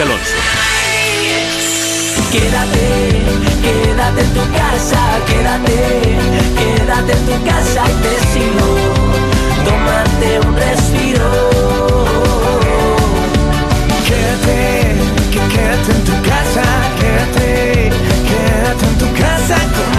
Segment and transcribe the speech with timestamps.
[0.00, 0.36] Alonso.
[2.30, 2.86] Quédate,
[3.62, 5.78] quédate en tu casa, quédate,
[6.56, 8.68] quédate en tu casa y te sigo.
[9.64, 11.30] Tómate un respiro.
[14.06, 14.60] Quédate,
[15.32, 16.66] quédate en tu casa,
[17.00, 17.90] quédate,
[18.28, 19.97] quédate en tu casa.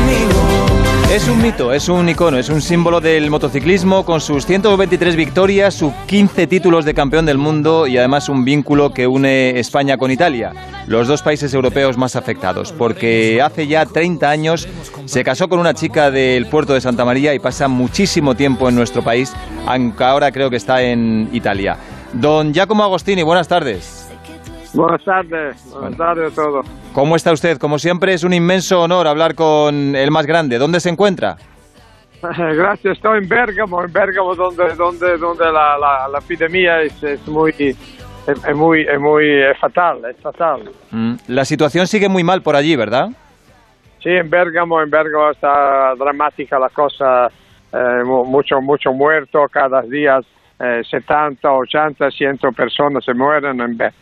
[1.11, 5.73] Es un mito, es un icono, es un símbolo del motociclismo con sus 123 victorias,
[5.73, 10.11] sus 15 títulos de campeón del mundo y además un vínculo que une España con
[10.11, 10.53] Italia,
[10.85, 14.67] los dos países europeos más afectados, porque hace ya 30 años
[15.05, 18.75] se casó con una chica del puerto de Santa María y pasa muchísimo tiempo en
[18.75, 19.33] nuestro país,
[19.65, 21.75] aunque ahora creo que está en Italia.
[22.13, 23.98] Don Giacomo Agostini, buenas tardes.
[24.73, 26.65] Buenas tardes, buenas tardes a todos.
[26.93, 27.57] ¿Cómo está usted?
[27.57, 30.57] Como siempre es un inmenso honor hablar con el más grande.
[30.57, 31.37] ¿Dónde se encuentra?
[32.21, 37.25] Gracias, estoy en Bérgamo, en Bérgamo donde, donde, donde la, la, la epidemia es, es
[37.27, 37.77] muy, es,
[38.27, 40.69] es muy, es muy es fatal, es fatal.
[40.91, 43.09] Mm, La situación sigue muy mal por allí, ¿verdad?
[44.03, 47.27] Sí, en Bérgamo, en Bérgamo está dramática la cosa,
[47.73, 50.19] eh, mu- mucho, mucho muerto cada día,
[50.59, 53.93] eh, 70, 80, 100 personas se mueren en, Bé- en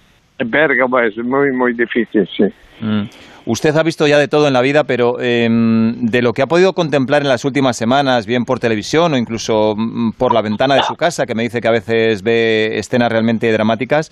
[0.46, 2.44] Bérgamo, es muy, muy difícil, sí.
[2.80, 3.04] Mm.
[3.46, 6.48] Usted ha visto ya de todo en la vida, pero em, de lo que ha
[6.48, 10.76] podido contemplar en las últimas semanas, bien por televisión o incluso mm, por la ventana
[10.76, 14.12] de su casa, que me dice que a veces ve escenas realmente dramáticas,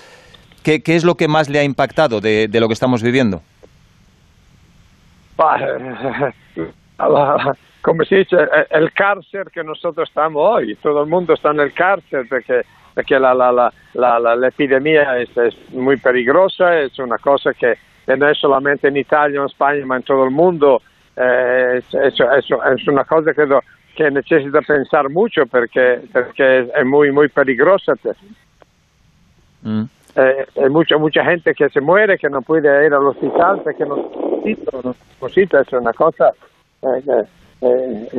[0.63, 3.41] ¿qué, qué es lo que más le ha impactado de, de lo que estamos viviendo?
[7.81, 11.59] Como se dice, eh, el cárcel que nosotros estamos hoy, todo el mundo está en
[11.59, 12.61] el cárcel porque,
[12.95, 15.29] porque la, la, la, la, la- la epidemia es,
[15.73, 19.83] muy peligrosa, es una cosa que que no es solamente en Italia o en España,
[19.83, 20.79] ma en todo el mundo,
[21.17, 23.63] eh, es, es una cosa que, do-
[23.95, 27.93] que necesita pensar mucho porque, porque es, es muy, muy peligrosa.
[29.63, 29.83] Mm.
[30.17, 33.85] Eh, hay mucha mucha gente que se muere que no puede ir al hospital porque
[33.85, 33.95] no
[34.83, 36.29] no necesita es una cosa
[36.83, 38.09] eh, que, eh,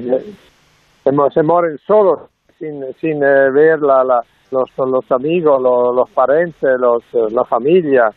[1.05, 2.20] eh, mu- se mueren solos
[2.58, 7.44] sin, sin eh, ver la, la- los, los amigos los, los parientes los, eh, la
[7.44, 8.08] familia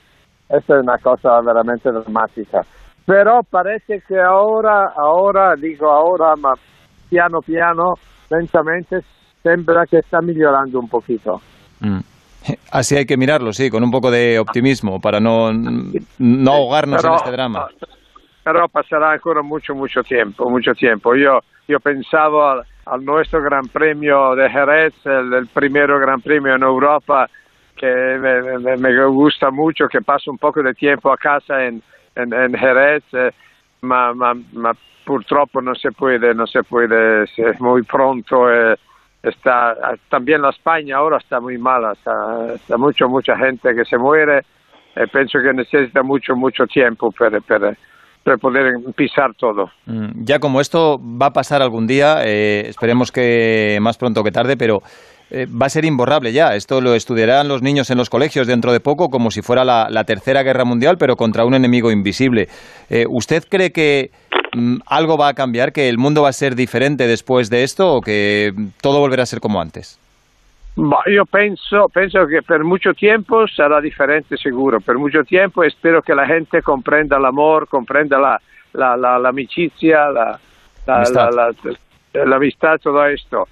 [0.47, 2.61] esa es una cosa veramente dramática
[3.05, 6.53] pero parece que ahora ahora digo ahora ma
[7.09, 7.93] piano piano
[8.29, 9.01] lentamente
[9.41, 11.41] sembra que está mejorando un poquito
[11.81, 11.99] Mm.
[12.71, 17.13] Así hay que mirarlo, sí, con un poco de optimismo para no, no ahogarnos Pero-
[17.13, 17.67] en este drama.
[18.51, 21.15] Pero pasará ancora mucho, mucho tiempo, mucho tiempo.
[21.15, 26.63] Yo, yo pensaba al, nuestro Gran Premio de Jerez, el, el primero Gran Premio en
[26.63, 27.29] Europa,
[27.75, 31.81] que me, gusta mucho, que paso un poco de tiempo a casa en,
[32.15, 33.31] en, Jerez, eh,
[33.81, 38.51] ma, no se puede, no se puede, es muy pronto.
[38.51, 38.75] eh,
[39.21, 39.75] está
[40.09, 44.43] también la España ahora está muy mala, está, está mucho, mucha gente que se muere.
[44.95, 47.39] Eh, penso que necesita mucho, mucho tiempo para,
[48.23, 49.69] para poder pisar todo.
[49.85, 54.31] Mm, Ya como esto va a pasar algún día, eh, esperemos que más pronto que
[54.31, 54.81] tarde, pero
[55.31, 56.55] eh, va a ser imborrable ya.
[56.55, 60.03] Esto lo estudiarán los niños en los colegios dentro de poco como si fuera la,
[60.03, 62.47] tercera guerra mundial, pero contra un enemigo invisible.
[62.89, 64.11] Eh, ¿Usted cree que
[64.53, 67.95] mm, algo va a cambiar, que el mundo va a ser diferente después de esto
[67.95, 69.99] o que todo volverá a ser como antes?
[70.75, 75.69] Ma io penso, penso che per molto tempo sarà differente sicuro, per molto tempo e
[75.69, 78.39] spero che la gente comprenda l'amore, comprenda la,
[78.71, 80.39] la, la, l'amicizia, la,
[80.85, 81.33] la, Amistad.
[81.33, 81.53] la,
[82.11, 83.47] la, la amistad, todo esto.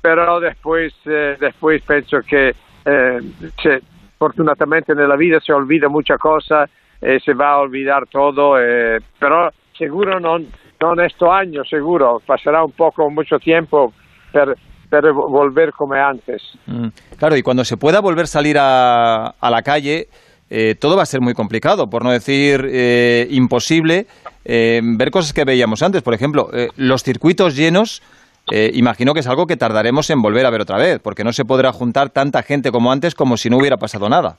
[0.00, 2.54] Pero después, eh, después penso che
[2.84, 3.20] eh,
[3.56, 3.82] se-
[4.16, 6.68] fortunatamente nella vita si olvida mucha cosa
[7.00, 12.62] e si va a olvidar todo, eh, però seguro non, non esto año, seguro, pasará
[12.62, 13.92] un poco, mucho tiempo
[14.30, 14.56] per,
[14.90, 16.42] per volver come antes.
[16.66, 20.08] Mm, Claro, y cuando se pueda volver a salir a, a la calle,
[20.50, 24.06] eh, todo va a ser muy complicado, por no decir eh, imposible,
[24.44, 26.02] eh, ver cosas que veíamos antes.
[26.02, 28.02] Por ejemplo, eh, los circuitos llenos,
[28.50, 31.32] eh, imagino que es algo que tardaremos en volver a ver otra vez, porque no
[31.32, 34.36] se podrá juntar tanta gente como antes como si no hubiera pasado nada.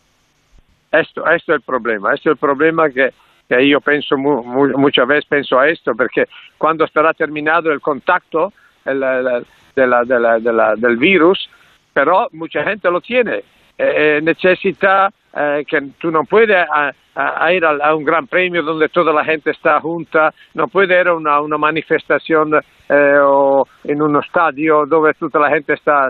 [0.92, 3.14] Esto, esto è il problema, esto è il problema che,
[3.48, 6.28] che io penso mu, mu, muchas veces penso a esto, perché
[6.58, 8.52] quando sarà terminato il contatto
[8.84, 11.50] el, el- della- della- della- del virus,
[11.94, 13.44] però mucha gente lo tiene,
[13.76, 18.04] eh, eh, necesita eh, que tú no puedes a, a- a ir a, a un
[18.04, 22.54] gran premio donde toda la gente está junta, no puede ir a una, una manifestación
[22.90, 26.10] eh, o en un stadio dove tutta la gente sta,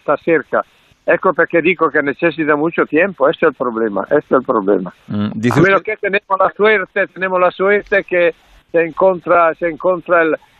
[0.00, 0.62] sta cerca.
[1.04, 4.92] Ecco perché dico che necessita mucho tiempo, questo è il problema, questo è il problema.
[5.10, 8.34] Mm, A tenemos la suerte, tenemos la suerte que
[8.70, 9.66] se encuentra, se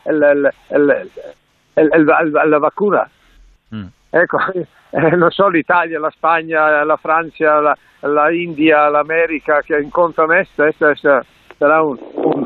[0.05, 1.11] el, el,
[1.75, 3.09] la vacuna.
[3.73, 3.87] Mm.
[4.11, 4.37] ecco,
[4.91, 10.63] eh, non solo l'Italia, la Spagna, la Francia, la, la India, l'America che incontrano esto,
[10.65, 11.01] esto es,
[11.57, 11.97] será un,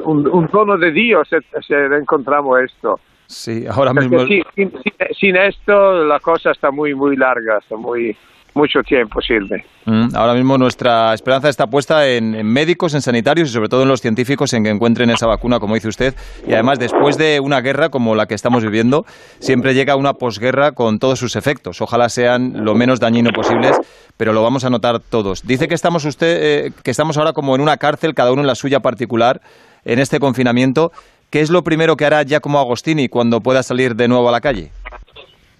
[0.06, 3.00] un, un, tono de Dios si, si encontramos esto.
[3.25, 4.19] Sí, ahora mismo.
[4.25, 4.71] Sin, sin,
[5.19, 8.15] sin, esto la cosa está muy, muy larga, está muy,
[8.57, 9.63] mucho tiempo sirve.
[9.86, 13.88] Mm, ahora mismo nuestra esperanza está puesta en, médicos, en sanitarios y sobre todo en
[13.88, 16.15] los científicos en que encuentren esa vacuna, como dice usted.
[16.45, 19.06] Y además, después de una guerra como la que estamos viviendo,
[19.39, 21.81] siempre llega una posguerra con todos sus efectos.
[21.81, 23.77] Ojalá sean lo menos dañinos posibles,
[24.18, 25.48] pero lo vamos a notar todos.
[25.48, 28.48] Dice que estamos usted, eh, que estamos ahora como en una cárcel, cada uno en
[28.48, 29.39] la suya particular,
[29.86, 30.92] en este confinamiento.
[31.30, 34.42] ¿Qué es lo primero que hará Giacomo Agostini cuando pueda salir de nuevo a la
[34.42, 34.71] calle?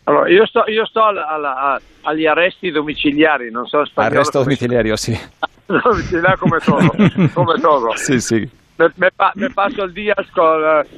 [0.08, 4.16] Allora, io sto, io sto alla, alla, agli arresti domiciliari, non so spagnolo.
[4.16, 5.12] Arresto domiciliario, sì.
[5.66, 6.96] domiciliario come todo,
[7.34, 7.92] come todo.
[7.98, 8.50] Sì, sì.
[8.78, 10.16] Me, me, me, passo il dia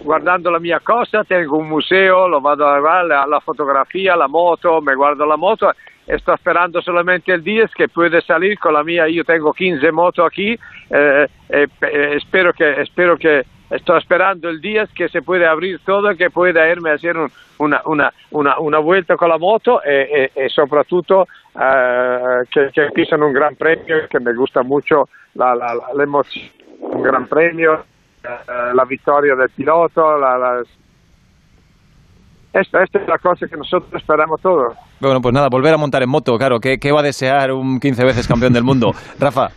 [0.04, 4.80] guardando la mia cosa, tengo un museo, lo vado a guardare, la, fotografia, la moto,
[4.80, 5.74] me guardo la moto
[6.06, 9.92] e sto sperando solamente il Diaz che puede salir con la mia, io tengo 15
[9.92, 10.58] moto aquí
[10.90, 15.80] eh, e, e, spero che, spero che Estoy esperando el día que se puede abrir
[15.86, 17.30] todo, que pueda irme a hacer un,
[17.60, 23.28] una, una, una, una, vuelta con la moto e, e, e soprattutto eh, che pisano
[23.28, 27.84] un gran premio, che mi gusta mucho la, la, la, l'emozione, un gran premio,
[28.24, 30.64] eh, la vittoria del pilota, la, la
[32.52, 34.74] esta, esta, es la cosa que nosotros esperamos todos.
[35.00, 36.60] Bueno, pues nada, volver a montar en moto, claro.
[36.60, 38.92] ¿Qué, qué va a desear un 15 veces campeón del mundo?
[39.20, 39.50] Rafa.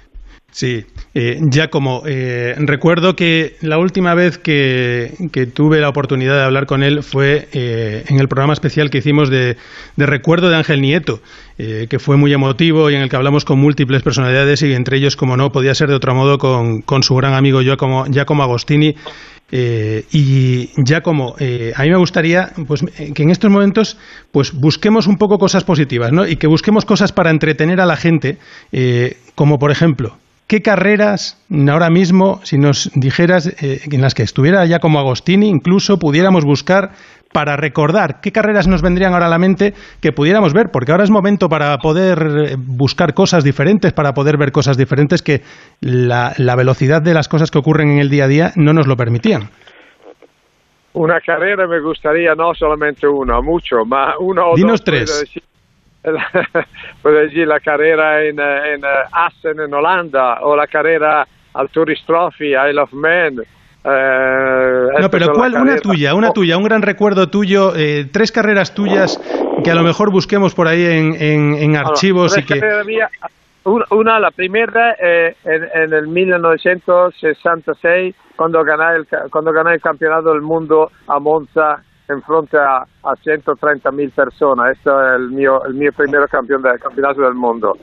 [0.52, 0.84] Sí,
[1.14, 5.14] eh, ya como eh, recuerdo que la última vez que,
[5.54, 9.30] tuve la oportunidad de hablar con él fue eh, en el programa especial que hicimos
[9.30, 9.56] de,
[9.96, 11.22] recuerdo de Ángel Nieto,
[11.56, 15.16] que fue muy emotivo y en el que hablamos con múltiples personalidades y entre ellos,
[15.16, 18.94] como no, podía ser de otro modo con, con su gran amigo Giacomo, Giacomo Agostini.
[19.50, 22.84] y ya como a mí me gustaría pues,
[23.14, 23.96] que en estos momentos
[24.32, 26.26] pues busquemos un poco cosas positivas ¿no?
[26.26, 28.36] y que busquemos cosas para entretener a la gente,
[29.34, 34.64] como por ejemplo ¿Qué carreras ahora mismo, si nos dijeras eh, en las que estuviera
[34.66, 36.90] ya como Agostini, incluso pudiéramos buscar
[37.32, 40.70] para recordar qué carreras nos vendrían ahora a la mente que pudiéramos ver?
[40.70, 45.22] Porque ahora es momento para poder eh, buscar cosas diferentes, para poder ver cosas diferentes
[45.22, 45.40] que
[45.80, 48.96] la, velocidad de las cosas que ocurren en el día a día no nos lo
[48.96, 49.48] permitían.
[50.94, 55.24] Una carrera me gustaría, no solamente una, mucho, más uno o Dinos tres.
[57.02, 58.82] puedo decir la carrera en, en
[59.12, 63.42] Assen en Holanda o la carrera al Tourist Trophy, Isle of Man.
[63.84, 65.54] Eh, no, pero ¿cuál?
[65.54, 69.20] Una tuya, una tuya, un gran recuerdo tuyo, eh, tres carreras tuyas
[69.64, 72.60] que a lo mejor busquemos por ahí en, en, en archivos y que...
[72.86, 73.08] Mía,
[73.64, 80.32] una, la primera eh, en, en, el 1966, cuando gané, el, cuando gané el campeonato
[80.32, 81.80] del mundo a Monza
[82.12, 84.76] en frente a, a 130 mil personas.
[84.76, 87.76] Este es el mio, el mio primer campeón del campeonato del mundo.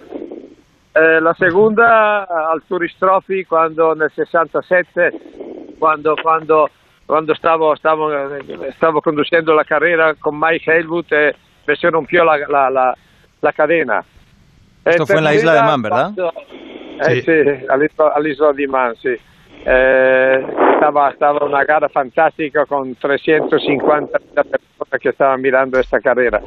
[0.96, 6.70] Eh, la segunda al Tourist Trophy quando nel 67, quando, quando,
[7.06, 8.10] quando stavo, stavo,
[8.76, 11.36] stavo, conducendo la carrera con Mike Helmut e
[11.68, 12.98] me se rompió la, la, la,
[13.42, 14.04] la cadena.
[14.84, 16.12] Esto fue en la isla de Man, ¿verdad?
[17.02, 19.16] Eh, sí, sí all'isla di Man, sí.
[19.66, 26.42] Eh, estaba, estaba una gara fantástica con 350 personas que estaban mirando esta carrera.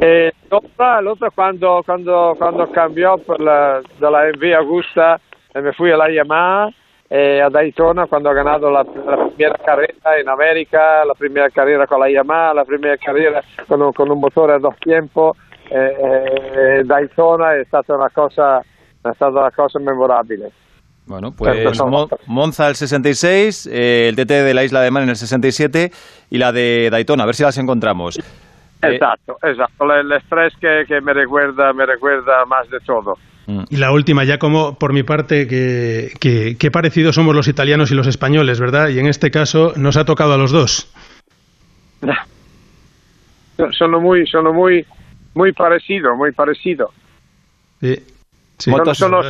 [0.00, 5.20] E l'altra, l'altra quando, quando, quando cambiò la, dalla MV Augusta
[5.52, 6.72] e mi fui alla Yamaha
[7.08, 11.86] e a Daytona quando ho ganato la, la prima carrera in America, la prima carrera
[11.86, 15.36] con la Yamaha, la prima carrera con un, con un motore a dos tiempos,
[15.68, 20.50] e, e Daytona è stata una cosa, è stata una cosa memorabile.
[21.06, 21.80] Bueno, pues
[22.26, 25.92] Monza el 66, eh, el TT de la Isla de Man en el 67
[26.30, 28.18] y la de Daytona, a ver si las encontramos.
[28.82, 29.92] Exacto, exacto.
[29.92, 33.14] El estrés que, que me recuerda, me recuerda más de todo.
[33.46, 33.64] Mm.
[33.70, 37.94] Y la última, ya como por mi parte, que, que, parecidos somos los italianos y
[37.94, 38.88] los españoles, ¿verdad?
[38.88, 40.92] Y en este caso nos ha tocado a los dos.
[43.70, 44.84] Son muy, son muy,
[45.34, 46.90] muy parecidos, muy parecidos.
[47.80, 47.96] Sí.
[48.58, 48.70] Sí.
[48.70, 49.26] Hermanos, estamos,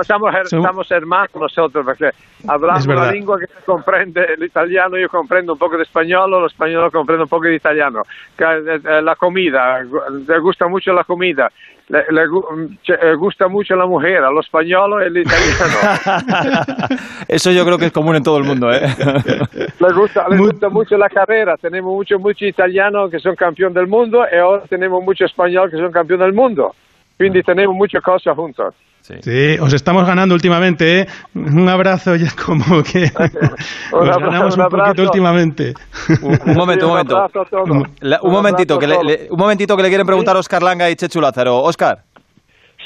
[0.00, 2.10] estamos, estamos, hermanos nosotros, porque
[2.48, 6.90] hablamos una lengua que comprende el italiano, yo comprendo un poco de español, lo español
[6.90, 8.02] comprende un poco de italiano.
[8.38, 11.48] Eh, eh, la comida, le gusta mucho la comida,
[11.88, 16.98] le, le, gusta mucho la mujer, a los españoles el italiano.
[17.28, 18.82] Eso yo creo que es común en todo el mundo, ¿eh?
[19.78, 23.86] le gusta, le gusta mucho la carrera, tenemos muchos mucho italianos que son campeón del
[23.86, 26.74] mundo y ahora tenemos muchos españoles que son campeón del mundo.
[27.20, 28.74] Quindi tenemos muchas cosas juntos.
[29.02, 29.58] Sí.
[29.60, 31.06] os estamos ganando últimamente, ¿eh?
[31.34, 33.10] Un abrazo ya como que
[33.92, 35.74] nos ganamos un, poquito últimamente.
[36.22, 37.26] Un, momento, un momento.
[38.22, 41.20] un, momentito, que le, un momentito que le quieren preguntar a Oscar Langa y Chechu
[41.20, 41.58] Lázaro.
[41.58, 41.98] Oscar.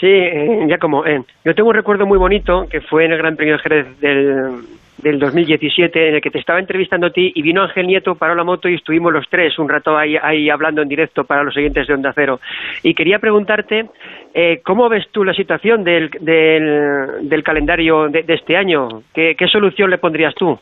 [0.01, 3.19] Sí, eh, ya como, eh, yo tengo un recuerdo muy bonito que fue en el
[3.19, 4.51] Gran Premio de Jerez del,
[4.99, 8.35] del 2017 en el que te estaba entrevistando a ti y vino Ángel Nieto, paró
[8.35, 11.55] la moto y estuvimos los tres un rato ahí, ahí hablando en directo para los
[11.55, 12.41] siguientes de Onda Cero.
[12.83, 13.91] Y quería preguntarte,
[14.33, 19.03] eh, ¿cómo ves tú la situación del, del, del calendario de, este año?
[19.13, 20.59] ¿Qué, ¿Qué, solución le pondrías tú?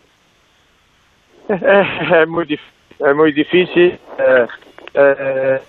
[1.48, 3.98] Es muy, es muy difícil.
[4.18, 4.46] Eh,
[4.94, 5.60] eh,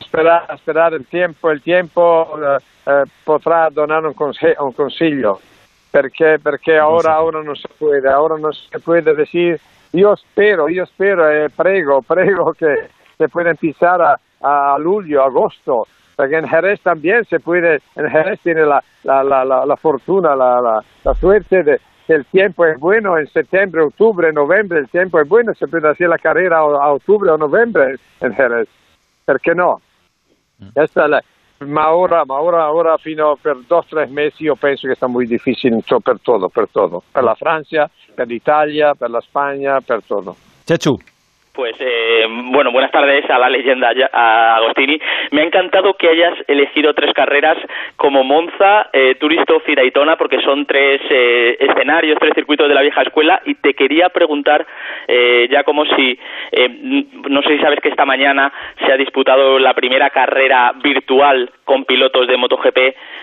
[0.00, 5.40] esperar, esperar el tiempo, el tiempo eh, eh, podrá dar un, conse un consiglio
[5.92, 10.86] perché, perché ora, ora, non si può, ora non si può decir, io spero, io
[10.86, 16.80] spero e prego, prego che se pueda empezar a, a luglio, agosto, perché in Jerez
[16.80, 21.62] también se puede, en Jerez tiene la, la, la, la fortuna, la, la, la suerte
[21.62, 25.68] de que el tiempo es bueno en septiembre, octubre, noviembre, el tiempo es bueno, se
[25.68, 28.68] puede hacer la carrera a, a octubre o noviembre en Jerez,
[29.26, 29.82] ¿por qué no?
[30.58, 30.68] Mm.
[30.74, 31.22] Esta es la,
[31.66, 35.06] ma ora, ma ora, ora fino per due o tre mesi io penso che sta
[35.06, 40.02] molto difficile per tutto, per tutto, per la Francia, per l'Italia, per la Spagna, per
[40.04, 40.36] tutto.
[40.64, 41.11] Cechu.
[41.54, 44.98] Pues eh, bueno, buenas tardes a la leyenda a Agostini.
[45.32, 47.58] Me ha encantado que hayas elegido tres carreras
[47.96, 52.80] como Monza, eh, Turisto y Daytona, porque son tres eh, escenarios, tres circuitos de la
[52.80, 53.42] vieja escuela.
[53.44, 54.66] Y te quería preguntar,
[55.06, 56.18] eh, ya como si,
[56.52, 56.68] eh,
[57.28, 58.50] no sé si sabes que esta mañana
[58.86, 62.78] se ha disputado la primera carrera virtual con pilotos de MotoGP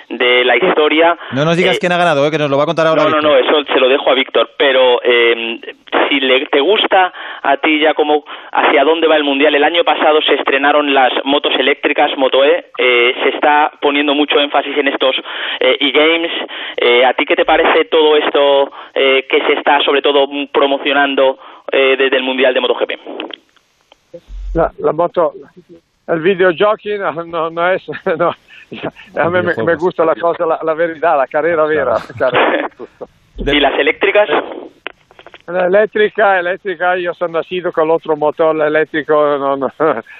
[0.09, 1.17] de la historia.
[1.31, 3.05] No nos digas quién ha ganado, que nos lo va a contar ahora.
[3.05, 4.51] No, no, no, eso se lo dejo a Víctor.
[4.55, 4.99] Pero
[6.09, 8.18] si le, te gusta a ti ya como
[8.51, 9.55] hacia dónde va el mundial.
[9.55, 14.39] El año pasado se estrenaron las motos eléctricas, Moto E, eh, se está poniendo mucho
[14.39, 15.15] énfasis en estos
[15.59, 16.31] eh, e-games.
[16.77, 21.39] Eh, ¿A ti qué te parece todo esto que se está sobre todo promocionando
[21.71, 22.91] desde el mundial de MotoGP?
[24.55, 25.33] La, la moto,
[26.07, 28.33] el videojockey no, no, es, no,
[29.15, 31.95] a mí me, gusta la cosa, la, la verità, la carrera vera.
[33.37, 34.29] ¿Y las eléctricas?
[35.49, 39.71] Eléctrica, eléctrica, yo soy nacido con otro motor eléctrico, no, no,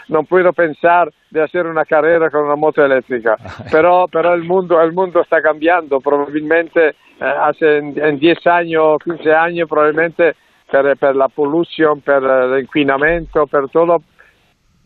[0.08, 3.38] no, puedo pensar de hacer una carrera con una moto eléctrica,
[3.72, 9.32] pero, pero el, mundo, el mundo está cambiando, probablemente eh, hace en 10 años, 15
[9.32, 10.36] años, probablemente
[10.70, 14.02] per, per la polución, per l'inquinamento, per todo,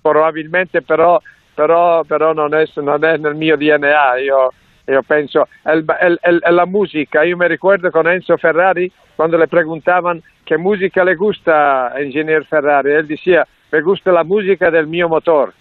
[0.02, 1.22] probabilmente però,
[1.56, 4.52] però, però non, è, non è nel mio DNA, io
[4.88, 9.48] io penso, el, el, el, la musica, io mi ricordo con Enzo Ferrari quando le
[9.48, 15.08] preguntavano che musica le gusta, ingegner Ferrari, él decía, me gusta la música del mio
[15.08, 15.54] motor.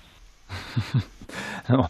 [1.69, 1.87] No.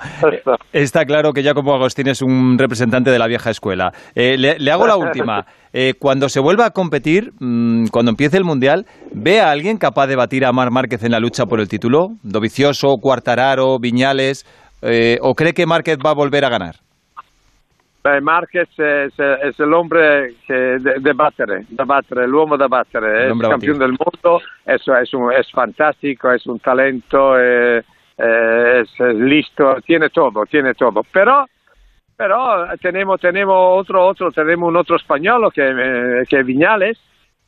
[0.72, 3.90] Está claro que Giacomo Agostín es un representante de la vieja escuela.
[4.14, 5.46] Eh, le, hago la última.
[5.74, 10.06] Eh, cuando se vuelva a competir, mmm, cuando empiece el Mundial, ¿ve a alguien capaz
[10.06, 12.08] de batir a Mar Márquez en la lucha por el título?
[12.22, 14.44] ¿Dovicioso, Cuartararo, Viñales?
[14.82, 16.74] Eh, ¿O cree que Márquez va a volver a ganar?
[18.02, 19.94] Beh, Marquez è, è l'uomo
[20.44, 25.30] che da battere, da battere, l'uomo da battere, il campione del mondo, è, è, un,
[25.30, 27.80] è fantastico, è un talento, è,
[28.96, 31.04] listo, tiene todo, tiene todo.
[31.08, 31.44] Però,
[32.16, 36.98] però tenemos, tenemos otro, otro, tenemos un otro español que, que es Viñales,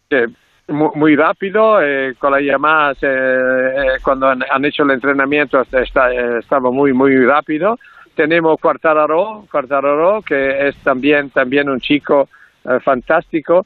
[0.09, 0.31] que es
[0.69, 6.13] muy, muy rápido, eh, con la Yamaha, eh, cuando han, han, hecho el entrenamiento está,
[6.39, 7.77] estaba muy, muy rápido
[8.15, 12.29] tenemos Quartararo, Quartararo que es también, también un chico
[12.65, 13.63] eh, fantástico,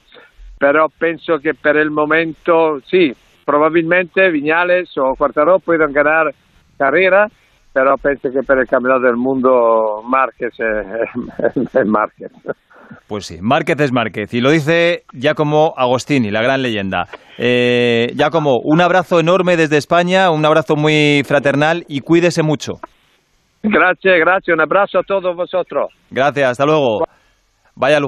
[0.58, 3.12] pero pienso que por el momento sí,
[3.44, 6.32] probablemente Viñales o Quartararo puedan ganar
[6.76, 7.28] carrera,
[7.72, 12.32] pero pienso que por el campeonato del mundo Márquez es, Márquez.
[13.06, 14.32] Pues sí, Márquez es Márquez.
[14.34, 17.06] Y lo dice Giacomo Agostini, la gran leyenda.
[17.36, 22.80] Eh, Giacomo, un abrazo enorme desde España, un abrazo muy fraternal y cuídese mucho.
[23.62, 24.54] Gracias, gracias.
[24.54, 25.90] Un abrazo a todos vosotros.
[26.10, 27.04] Gracias, hasta luego.
[27.74, 27.96] Vaya